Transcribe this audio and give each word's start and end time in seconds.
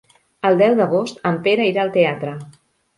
El 0.49 0.57
deu 0.61 0.73
d'agost 0.79 1.23
en 1.33 1.39
Pere 1.47 1.71
irà 1.75 1.87
al 1.87 1.95
teatre. 2.03 2.37